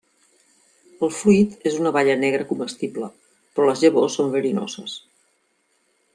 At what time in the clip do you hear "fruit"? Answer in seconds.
1.17-1.67